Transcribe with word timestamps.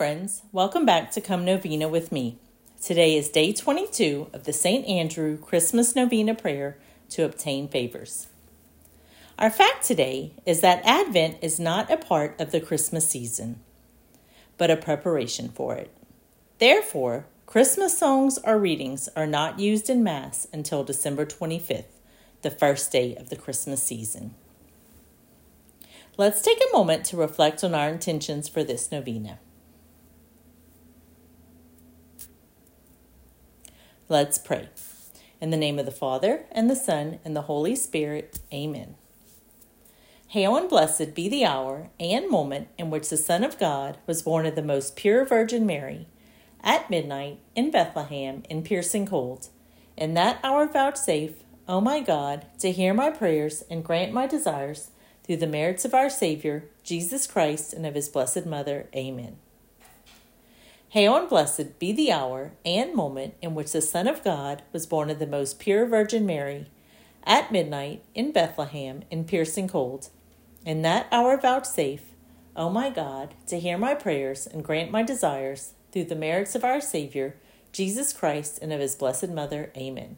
friends, 0.00 0.40
welcome 0.50 0.86
back 0.86 1.10
to 1.10 1.20
Come 1.20 1.44
Novena 1.44 1.86
with 1.86 2.10
me. 2.10 2.38
Today 2.82 3.18
is 3.18 3.28
day 3.28 3.52
22 3.52 4.30
of 4.32 4.44
the 4.44 4.52
St. 4.54 4.86
Andrew 4.86 5.36
Christmas 5.36 5.94
Novena 5.94 6.34
prayer 6.34 6.78
to 7.10 7.22
obtain 7.22 7.68
favors. 7.68 8.28
Our 9.38 9.50
fact 9.50 9.84
today 9.84 10.32
is 10.46 10.62
that 10.62 10.80
Advent 10.86 11.36
is 11.42 11.60
not 11.60 11.90
a 11.90 11.98
part 11.98 12.40
of 12.40 12.50
the 12.50 12.62
Christmas 12.62 13.10
season, 13.10 13.60
but 14.56 14.70
a 14.70 14.76
preparation 14.78 15.50
for 15.50 15.74
it. 15.74 15.94
Therefore, 16.58 17.26
Christmas 17.44 17.98
songs 17.98 18.38
or 18.42 18.58
readings 18.58 19.06
are 19.14 19.26
not 19.26 19.60
used 19.60 19.90
in 19.90 20.02
Mass 20.02 20.48
until 20.50 20.82
December 20.82 21.26
25th, 21.26 22.00
the 22.40 22.50
first 22.50 22.90
day 22.90 23.14
of 23.16 23.28
the 23.28 23.36
Christmas 23.36 23.82
season. 23.82 24.34
Let's 26.16 26.40
take 26.40 26.58
a 26.58 26.74
moment 26.74 27.04
to 27.04 27.18
reflect 27.18 27.62
on 27.62 27.74
our 27.74 27.90
intentions 27.90 28.48
for 28.48 28.64
this 28.64 28.90
novena. 28.90 29.40
Let's 34.10 34.38
pray. 34.38 34.68
In 35.40 35.50
the 35.50 35.56
name 35.56 35.78
of 35.78 35.86
the 35.86 35.92
Father, 35.92 36.44
and 36.50 36.68
the 36.68 36.74
Son, 36.74 37.20
and 37.24 37.36
the 37.36 37.42
Holy 37.42 37.76
Spirit, 37.76 38.40
Amen. 38.52 38.96
Hail 40.26 40.56
and 40.56 40.68
blessed 40.68 41.14
be 41.14 41.28
the 41.28 41.44
hour 41.44 41.90
and 42.00 42.28
moment 42.28 42.66
in 42.76 42.90
which 42.90 43.08
the 43.08 43.16
Son 43.16 43.44
of 43.44 43.56
God 43.56 43.98
was 44.08 44.22
born 44.22 44.46
of 44.46 44.56
the 44.56 44.64
most 44.64 44.96
pure 44.96 45.24
Virgin 45.24 45.64
Mary, 45.64 46.08
at 46.60 46.90
midnight 46.90 47.38
in 47.54 47.70
Bethlehem 47.70 48.42
in 48.50 48.64
piercing 48.64 49.06
cold. 49.06 49.46
In 49.96 50.14
that 50.14 50.40
hour 50.42 50.66
vouchsafe, 50.66 51.44
O 51.68 51.80
my 51.80 52.00
God, 52.00 52.46
to 52.58 52.72
hear 52.72 52.92
my 52.92 53.10
prayers 53.10 53.62
and 53.70 53.84
grant 53.84 54.12
my 54.12 54.26
desires 54.26 54.90
through 55.22 55.36
the 55.36 55.46
merits 55.46 55.84
of 55.84 55.94
our 55.94 56.10
Savior, 56.10 56.64
Jesus 56.82 57.28
Christ, 57.28 57.72
and 57.72 57.86
of 57.86 57.94
his 57.94 58.08
blessed 58.08 58.44
Mother. 58.44 58.88
Amen. 58.92 59.36
Hail 60.90 61.16
and 61.16 61.28
blessed 61.28 61.78
be 61.78 61.92
the 61.92 62.10
hour 62.10 62.50
and 62.64 62.96
moment 62.96 63.34
in 63.40 63.54
which 63.54 63.70
the 63.70 63.80
Son 63.80 64.08
of 64.08 64.24
God 64.24 64.62
was 64.72 64.86
born 64.86 65.08
of 65.08 65.20
the 65.20 65.26
most 65.26 65.60
pure 65.60 65.86
Virgin 65.86 66.26
Mary, 66.26 66.66
at 67.22 67.52
midnight 67.52 68.02
in 68.12 68.32
Bethlehem 68.32 69.04
in 69.08 69.22
piercing 69.22 69.68
cold. 69.68 70.08
In 70.66 70.82
that 70.82 71.06
hour 71.12 71.36
vouchsafe, 71.36 72.02
O 72.56 72.70
my 72.70 72.90
God, 72.90 73.36
to 73.46 73.60
hear 73.60 73.78
my 73.78 73.94
prayers 73.94 74.48
and 74.48 74.64
grant 74.64 74.90
my 74.90 75.04
desires 75.04 75.74
through 75.92 76.06
the 76.06 76.16
merits 76.16 76.56
of 76.56 76.64
our 76.64 76.80
Savior, 76.80 77.36
Jesus 77.70 78.12
Christ, 78.12 78.58
and 78.60 78.72
of 78.72 78.80
his 78.80 78.96
blessed 78.96 79.28
Mother. 79.28 79.70
Amen. 79.76 80.16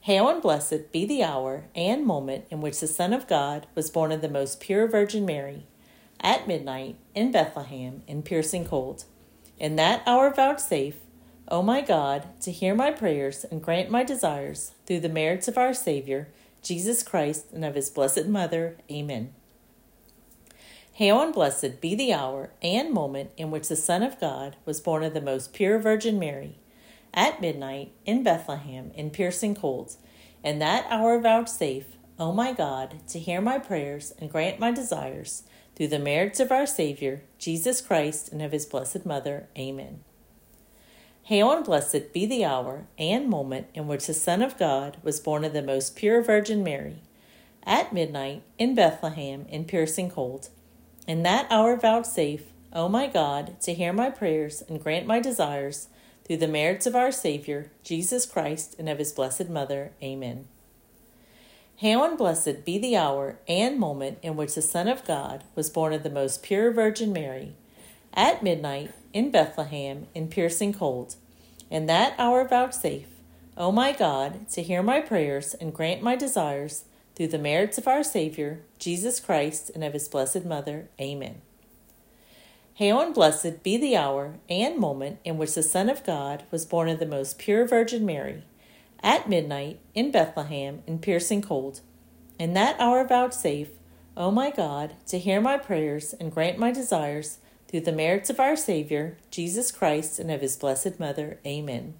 Hail 0.00 0.28
and 0.28 0.42
blessed 0.42 0.92
be 0.92 1.06
the 1.06 1.22
hour 1.22 1.64
and 1.74 2.04
moment 2.04 2.44
in 2.50 2.60
which 2.60 2.80
the 2.80 2.86
Son 2.86 3.14
of 3.14 3.26
God 3.26 3.66
was 3.74 3.88
born 3.88 4.12
of 4.12 4.20
the 4.20 4.28
most 4.28 4.60
pure 4.60 4.86
Virgin 4.86 5.24
Mary, 5.24 5.64
at 6.20 6.46
midnight 6.46 6.96
in 7.14 7.32
Bethlehem 7.32 8.02
in 8.06 8.22
piercing 8.22 8.66
cold. 8.66 9.06
In 9.60 9.76
that 9.76 10.02
hour 10.06 10.32
vouchsafe, 10.32 10.96
O 11.48 11.60
my 11.60 11.82
God, 11.82 12.26
to 12.40 12.50
hear 12.50 12.74
my 12.74 12.90
prayers 12.90 13.44
and 13.44 13.62
grant 13.62 13.90
my 13.90 14.02
desires 14.02 14.72
through 14.86 15.00
the 15.00 15.08
merits 15.10 15.48
of 15.48 15.58
our 15.58 15.74
Savior, 15.74 16.28
Jesus 16.62 17.02
Christ, 17.02 17.52
and 17.52 17.62
of 17.62 17.74
his 17.74 17.90
blessed 17.90 18.24
Mother. 18.24 18.78
Amen. 18.90 19.34
Hail 20.94 21.20
and 21.20 21.34
blessed 21.34 21.82
be 21.82 21.94
the 21.94 22.14
hour 22.14 22.50
and 22.62 22.90
moment 22.90 23.32
in 23.36 23.50
which 23.50 23.68
the 23.68 23.76
Son 23.76 24.02
of 24.02 24.18
God 24.18 24.56
was 24.64 24.80
born 24.80 25.02
of 25.02 25.12
the 25.12 25.20
most 25.20 25.52
pure 25.52 25.78
Virgin 25.78 26.18
Mary 26.18 26.56
at 27.12 27.42
midnight 27.42 27.92
in 28.06 28.22
Bethlehem 28.22 28.92
in 28.94 29.10
piercing 29.10 29.54
cold, 29.54 29.96
and 30.42 30.62
that 30.62 30.86
hour 30.88 31.18
vouchsafe, 31.18 31.98
O 32.18 32.32
my 32.32 32.54
God, 32.54 33.06
to 33.08 33.18
hear 33.18 33.42
my 33.42 33.58
prayers 33.58 34.14
and 34.18 34.30
grant 34.30 34.58
my 34.58 34.70
desires, 34.70 35.42
through 35.74 35.88
the 35.88 35.98
merits 35.98 36.40
of 36.40 36.52
our 36.52 36.66
Savior, 36.66 37.22
Jesus 37.38 37.80
Christ, 37.80 38.32
and 38.32 38.42
of 38.42 38.52
his 38.52 38.66
blessed 38.66 39.06
Mother. 39.06 39.48
Amen. 39.58 40.00
Hail 41.24 41.52
and 41.52 41.64
blessed 41.64 42.12
be 42.12 42.26
the 42.26 42.44
hour 42.44 42.86
and 42.98 43.28
moment 43.28 43.68
in 43.74 43.86
which 43.86 44.06
the 44.06 44.14
Son 44.14 44.42
of 44.42 44.58
God 44.58 44.96
was 45.02 45.20
born 45.20 45.44
of 45.44 45.52
the 45.52 45.62
most 45.62 45.94
pure 45.94 46.22
Virgin 46.22 46.64
Mary, 46.64 47.02
at 47.64 47.92
midnight 47.92 48.42
in 48.58 48.74
Bethlehem 48.74 49.46
in 49.48 49.64
piercing 49.64 50.10
cold. 50.10 50.48
In 51.06 51.22
that 51.22 51.46
hour 51.50 51.76
vouchsafe, 51.76 52.52
O 52.72 52.88
my 52.88 53.06
God, 53.06 53.60
to 53.60 53.74
hear 53.74 53.92
my 53.92 54.10
prayers 54.10 54.62
and 54.68 54.82
grant 54.82 55.06
my 55.06 55.20
desires, 55.20 55.88
through 56.24 56.36
the 56.36 56.46
merits 56.46 56.86
of 56.86 56.94
our 56.94 57.10
Savior, 57.10 57.70
Jesus 57.82 58.24
Christ, 58.24 58.76
and 58.78 58.88
of 58.88 58.98
his 58.98 59.12
blessed 59.12 59.48
Mother. 59.48 59.90
Amen. 60.02 60.46
Hail 61.80 62.04
and 62.04 62.18
blessed 62.18 62.66
be 62.66 62.76
the 62.76 62.94
hour 62.94 63.38
and 63.48 63.78
moment 63.78 64.18
in 64.20 64.36
which 64.36 64.54
the 64.54 64.60
Son 64.60 64.86
of 64.86 65.02
God 65.06 65.44
was 65.54 65.70
born 65.70 65.94
of 65.94 66.02
the 66.02 66.10
most 66.10 66.42
pure 66.42 66.70
Virgin 66.70 67.10
Mary, 67.10 67.54
at 68.12 68.42
midnight 68.42 68.90
in 69.14 69.30
Bethlehem 69.30 70.06
in 70.14 70.28
piercing 70.28 70.74
cold. 70.74 71.14
In 71.70 71.86
that 71.86 72.12
hour 72.18 72.46
vouchsafe, 72.46 73.08
O 73.56 73.72
my 73.72 73.92
God, 73.92 74.46
to 74.50 74.62
hear 74.62 74.82
my 74.82 75.00
prayers 75.00 75.54
and 75.54 75.72
grant 75.72 76.02
my 76.02 76.16
desires 76.16 76.84
through 77.14 77.28
the 77.28 77.38
merits 77.38 77.78
of 77.78 77.88
our 77.88 78.02
Savior, 78.02 78.60
Jesus 78.78 79.18
Christ, 79.18 79.70
and 79.74 79.82
of 79.82 79.94
his 79.94 80.06
blessed 80.06 80.44
Mother. 80.44 80.90
Amen. 81.00 81.40
Hail 82.74 83.00
and 83.00 83.14
blessed 83.14 83.62
be 83.62 83.78
the 83.78 83.96
hour 83.96 84.34
and 84.50 84.76
moment 84.76 85.18
in 85.24 85.38
which 85.38 85.54
the 85.54 85.62
Son 85.62 85.88
of 85.88 86.04
God 86.04 86.42
was 86.50 86.66
born 86.66 86.90
of 86.90 86.98
the 86.98 87.06
most 87.06 87.38
pure 87.38 87.66
Virgin 87.66 88.04
Mary, 88.04 88.42
at 89.02 89.28
midnight 89.28 89.80
in 89.94 90.10
Bethlehem 90.10 90.82
in 90.86 90.98
piercing 90.98 91.42
cold. 91.42 91.80
In 92.38 92.54
that 92.54 92.78
hour 92.80 93.06
vouchsafe, 93.06 93.70
O 94.16 94.30
my 94.30 94.50
God, 94.50 94.94
to 95.06 95.18
hear 95.18 95.40
my 95.40 95.56
prayers 95.56 96.12
and 96.14 96.32
grant 96.32 96.58
my 96.58 96.70
desires 96.70 97.38
through 97.68 97.80
the 97.80 97.92
merits 97.92 98.30
of 98.30 98.40
our 98.40 98.56
Savior, 98.56 99.16
Jesus 99.30 99.70
Christ, 99.70 100.18
and 100.18 100.30
of 100.30 100.40
his 100.40 100.56
blessed 100.56 100.98
Mother. 100.98 101.38
Amen. 101.46 101.94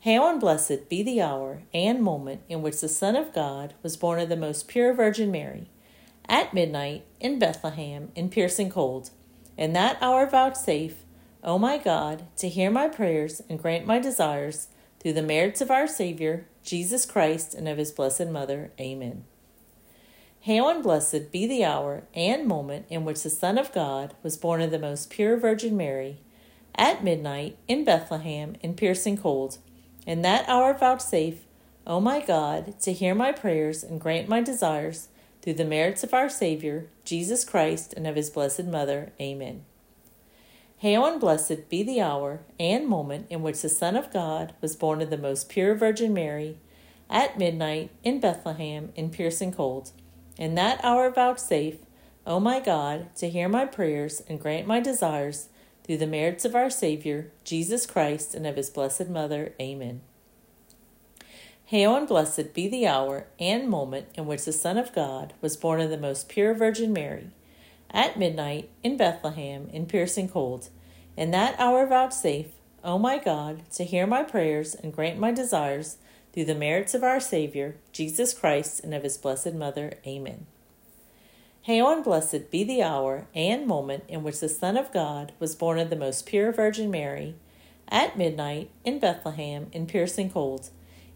Hail 0.00 0.26
and 0.26 0.40
blessed 0.40 0.88
be 0.88 1.02
the 1.02 1.22
hour 1.22 1.62
and 1.72 2.02
moment 2.02 2.42
in 2.48 2.60
which 2.60 2.80
the 2.80 2.88
Son 2.88 3.16
of 3.16 3.32
God 3.32 3.74
was 3.82 3.96
born 3.96 4.18
of 4.18 4.28
the 4.28 4.36
most 4.36 4.68
pure 4.68 4.92
Virgin 4.92 5.30
Mary, 5.30 5.70
at 6.28 6.52
midnight 6.52 7.04
in 7.20 7.38
Bethlehem 7.38 8.10
in 8.14 8.28
piercing 8.28 8.68
cold. 8.68 9.10
In 9.56 9.72
that 9.74 9.98
hour 10.02 10.26
vouchsafe, 10.26 11.04
O 11.44 11.58
my 11.58 11.78
God, 11.78 12.24
to 12.36 12.48
hear 12.48 12.70
my 12.70 12.88
prayers 12.88 13.42
and 13.48 13.60
grant 13.60 13.86
my 13.86 13.98
desires 13.98 14.68
through 15.02 15.14
the 15.14 15.22
merits 15.22 15.60
of 15.60 15.70
our 15.70 15.88
Savior, 15.88 16.46
Jesus 16.62 17.04
Christ, 17.04 17.54
and 17.54 17.66
of 17.66 17.76
his 17.76 17.90
blessed 17.90 18.28
Mother. 18.28 18.70
Amen. 18.80 19.24
Hail 20.40 20.68
and 20.68 20.82
blessed 20.82 21.32
be 21.32 21.46
the 21.46 21.64
hour 21.64 22.04
and 22.14 22.46
moment 22.46 22.86
in 22.88 23.04
which 23.04 23.22
the 23.22 23.30
Son 23.30 23.58
of 23.58 23.72
God 23.72 24.14
was 24.22 24.36
born 24.36 24.60
of 24.60 24.70
the 24.70 24.78
most 24.78 25.10
pure 25.10 25.36
Virgin 25.36 25.76
Mary, 25.76 26.18
at 26.74 27.04
midnight 27.04 27.58
in 27.68 27.84
Bethlehem 27.84 28.56
in 28.60 28.74
piercing 28.74 29.16
cold. 29.16 29.58
In 30.06 30.22
that 30.22 30.48
hour 30.48 30.72
vouchsafe, 30.72 31.44
O 31.86 32.00
my 32.00 32.20
God, 32.20 32.80
to 32.80 32.92
hear 32.92 33.14
my 33.14 33.32
prayers 33.32 33.82
and 33.84 34.00
grant 34.00 34.28
my 34.28 34.40
desires 34.40 35.08
through 35.42 35.54
the 35.54 35.64
merits 35.64 36.04
of 36.04 36.14
our 36.14 36.28
Savior, 36.28 36.86
Jesus 37.04 37.44
Christ, 37.44 37.92
and 37.92 38.06
of 38.06 38.16
his 38.16 38.30
blessed 38.30 38.64
Mother. 38.64 39.12
Amen. 39.20 39.64
Hail 40.82 41.06
and 41.06 41.20
blessed 41.20 41.68
be 41.68 41.84
the 41.84 42.00
hour 42.00 42.40
and 42.58 42.88
moment 42.88 43.28
in 43.30 43.40
which 43.40 43.62
the 43.62 43.68
Son 43.68 43.94
of 43.94 44.12
God 44.12 44.52
was 44.60 44.74
born 44.74 45.00
of 45.00 45.10
the 45.10 45.16
most 45.16 45.48
pure 45.48 45.76
Virgin 45.76 46.12
Mary, 46.12 46.58
at 47.08 47.38
midnight 47.38 47.92
in 48.02 48.18
Bethlehem 48.18 48.90
in 48.96 49.10
piercing 49.10 49.52
cold. 49.52 49.92
In 50.36 50.56
that 50.56 50.84
hour 50.84 51.08
vouchsafe, 51.08 51.78
O 52.26 52.40
my 52.40 52.58
God, 52.58 53.14
to 53.14 53.30
hear 53.30 53.48
my 53.48 53.64
prayers 53.64 54.24
and 54.28 54.40
grant 54.40 54.66
my 54.66 54.80
desires 54.80 55.50
through 55.84 55.98
the 55.98 56.06
merits 56.08 56.44
of 56.44 56.56
our 56.56 56.68
Savior, 56.68 57.30
Jesus 57.44 57.86
Christ, 57.86 58.34
and 58.34 58.44
of 58.44 58.56
his 58.56 58.68
blessed 58.68 59.08
Mother. 59.08 59.54
Amen. 59.62 60.00
Hail 61.66 61.94
and 61.94 62.08
blessed 62.08 62.54
be 62.54 62.66
the 62.66 62.88
hour 62.88 63.28
and 63.38 63.68
moment 63.68 64.08
in 64.16 64.26
which 64.26 64.46
the 64.46 64.52
Son 64.52 64.76
of 64.76 64.92
God 64.92 65.32
was 65.40 65.56
born 65.56 65.80
of 65.80 65.90
the 65.90 65.96
most 65.96 66.28
pure 66.28 66.54
Virgin 66.54 66.92
Mary, 66.92 67.30
at 67.92 68.18
midnight 68.18 68.70
in 68.82 68.96
Bethlehem 68.96 69.68
in 69.72 69.86
piercing 69.86 70.28
cold. 70.28 70.68
In 71.16 71.30
that 71.32 71.54
hour 71.58 71.86
vouchsafe, 71.86 72.52
O 72.84 72.98
my 72.98 73.18
God, 73.18 73.62
to 73.72 73.84
hear 73.84 74.06
my 74.06 74.22
prayers 74.22 74.74
and 74.74 74.92
grant 74.92 75.18
my 75.18 75.30
desires 75.30 75.98
through 76.32 76.46
the 76.46 76.54
merits 76.54 76.94
of 76.94 77.02
our 77.02 77.20
Savior, 77.20 77.76
Jesus 77.92 78.34
Christ, 78.34 78.82
and 78.82 78.94
of 78.94 79.02
his 79.02 79.18
blessed 79.18 79.54
Mother. 79.54 79.98
Amen. 80.06 80.46
Hail 81.62 81.92
and 81.92 82.02
blessed 82.02 82.50
be 82.50 82.64
the 82.64 82.82
hour 82.82 83.28
and 83.34 83.66
moment 83.66 84.04
in 84.08 84.24
which 84.24 84.40
the 84.40 84.48
Son 84.48 84.76
of 84.76 84.92
God 84.92 85.32
was 85.38 85.54
born 85.54 85.78
of 85.78 85.90
the 85.90 85.96
most 85.96 86.26
pure 86.26 86.50
Virgin 86.50 86.90
Mary, 86.90 87.36
at 87.88 88.18
midnight 88.18 88.70
in 88.84 88.98
Bethlehem 88.98 89.68
in 89.72 89.86
piercing 89.86 90.30
cold. 90.30 90.70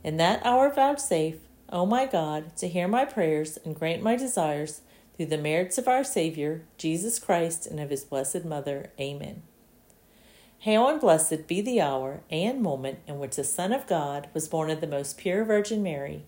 In 0.05 0.19
that 0.19 0.45
hour 0.45 0.71
vouchsafe, 0.71 1.39
O 1.71 1.85
my 1.85 2.07
God, 2.07 2.57
to 2.59 2.69
hear 2.69 2.87
my 2.87 3.05
prayers 3.05 3.59
and 3.65 3.75
grant 3.75 4.03
my 4.03 4.15
desires 4.15 4.83
through 5.17 5.27
the 5.27 5.39
merits 5.39 5.79
of 5.79 5.89
our 5.89 6.05
Savior, 6.05 6.63
Jesus 6.77 7.19
Christ, 7.19 7.67
and 7.67 7.81
of 7.81 7.91
his 7.91 8.05
blessed 8.05 8.45
Mother. 8.45 8.91
Amen. 9.01 9.43
Hail 10.61 10.89
and 10.89 11.01
blessed 11.01 11.47
be 11.47 11.61
the 11.61 11.81
hour 11.81 12.23
and 12.31 12.61
moment 12.61 12.99
in 13.07 13.19
which 13.19 13.37
the 13.37 13.45
Son 13.45 13.73
of 13.73 13.87
God 13.87 14.29
was 14.35 14.49
born 14.49 14.71
of 14.71 14.81
the 14.81 14.87
most 14.87 15.17
pure 15.19 15.45
Virgin 15.45 15.83
Mary, 15.83 16.25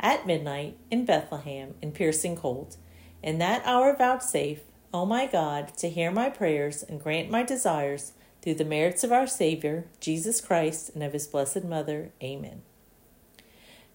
at 0.00 0.26
midnight 0.26 0.76
in 0.90 1.04
Bethlehem 1.04 1.74
in 1.80 1.92
piercing 1.92 2.36
cold. 2.36 2.76
In 3.22 3.38
that 3.38 3.62
hour 3.64 3.94
vouchsafe, 3.96 4.60
O 4.92 5.06
my 5.06 5.26
God, 5.26 5.76
to 5.78 5.88
hear 5.88 6.10
my 6.10 6.28
prayers 6.28 6.82
and 6.82 7.02
grant 7.02 7.30
my 7.30 7.42
desires 7.42 8.12
through 8.42 8.54
the 8.54 8.64
merits 8.64 9.04
of 9.04 9.12
our 9.12 9.26
Savior, 9.26 9.86
Jesus 10.00 10.40
Christ, 10.40 10.90
and 10.94 11.02
of 11.02 11.12
his 11.12 11.26
blessed 11.26 11.64
Mother. 11.64 12.10
Amen. 12.22 12.62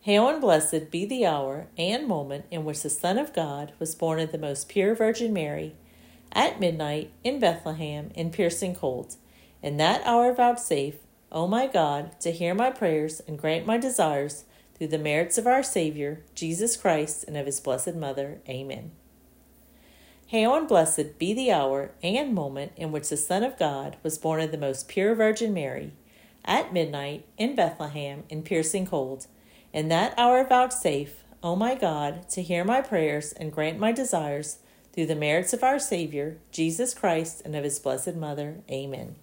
Hail 0.07 0.29
and 0.29 0.39
blessed 0.39 0.89
be 0.89 1.03
the 1.03 1.25
hour 1.25 1.67
and 1.77 2.07
moment 2.07 2.45
in 2.49 2.63
which 2.63 2.81
the 2.81 2.89
Son 2.89 3.17
of 3.17 3.33
God 3.33 3.73
was 3.77 3.93
born 3.93 4.21
of 4.21 4.31
the 4.31 4.37
most 4.37 4.69
pure 4.69 4.95
Virgin 4.95 5.33
Mary, 5.33 5.75
at 6.31 6.61
midnight 6.61 7.11
in 7.25 7.39
Bethlehem 7.41 8.11
in 8.15 8.31
piercing 8.31 8.73
cold. 8.73 9.17
In 9.61 9.75
that 9.75 10.01
hour 10.05 10.31
vouchsafe, 10.31 10.95
O 11.29 11.45
my 11.45 11.67
God, 11.67 12.17
to 12.21 12.31
hear 12.31 12.53
my 12.53 12.71
prayers 12.71 13.19
and 13.27 13.37
grant 13.37 13.65
my 13.65 13.77
desires 13.77 14.45
through 14.77 14.87
the 14.87 14.97
merits 14.97 15.37
of 15.37 15.45
our 15.45 15.61
Savior, 15.61 16.23
Jesus 16.33 16.77
Christ, 16.77 17.25
and 17.27 17.35
of 17.35 17.45
his 17.45 17.59
blessed 17.59 17.95
Mother. 17.95 18.39
Amen. 18.47 18.91
Hail 20.27 20.55
and 20.55 20.69
blessed 20.69 21.19
be 21.19 21.33
the 21.33 21.51
hour 21.51 21.91
and 22.01 22.33
moment 22.33 22.71
in 22.77 22.93
which 22.93 23.09
the 23.09 23.17
Son 23.17 23.43
of 23.43 23.59
God 23.59 23.97
was 24.03 24.17
born 24.17 24.39
of 24.39 24.51
the 24.51 24.57
most 24.57 24.87
pure 24.87 25.13
Virgin 25.13 25.53
Mary, 25.53 25.91
at 26.45 26.71
midnight 26.71 27.25
in 27.37 27.55
Bethlehem 27.55 28.23
in 28.29 28.41
piercing 28.41 28.85
cold. 28.85 29.27
In 29.77 29.89
that 29.89 30.15
hour 30.17 30.43
vouchsafe, 30.43 31.23
O 31.43 31.55
my 31.55 31.75
God, 31.75 32.27
to 32.29 32.41
hear 32.41 32.63
my 32.63 32.81
prayers 32.81 33.31
and 33.33 33.51
grant 33.51 33.77
my 33.77 33.91
desires 33.91 34.57
through 34.91 35.05
the 35.05 35.13
merits 35.13 35.53
of 35.53 35.61
our 35.61 35.77
Savior, 35.77 36.39
Jesus 36.51 36.95
Christ, 36.95 37.43
and 37.45 37.55
of 37.55 37.63
his 37.63 37.77
blessed 37.77 38.15
Mother. 38.15 38.61
Amen. 38.71 39.17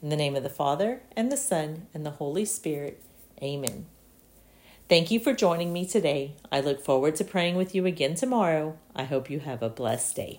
In 0.00 0.08
the 0.08 0.14
name 0.14 0.36
of 0.36 0.44
the 0.44 0.48
Father, 0.48 1.02
and 1.16 1.32
the 1.32 1.36
Son, 1.36 1.88
and 1.92 2.06
the 2.06 2.10
Holy 2.10 2.44
Spirit. 2.44 3.02
Amen. 3.42 3.86
Thank 4.88 5.10
you 5.10 5.18
for 5.18 5.32
joining 5.32 5.72
me 5.72 5.84
today. 5.84 6.36
I 6.52 6.60
look 6.60 6.80
forward 6.80 7.16
to 7.16 7.24
praying 7.24 7.56
with 7.56 7.74
you 7.74 7.84
again 7.84 8.14
tomorrow. 8.14 8.78
I 8.94 9.02
hope 9.02 9.28
you 9.28 9.40
have 9.40 9.64
a 9.64 9.68
blessed 9.68 10.14
day. 10.14 10.38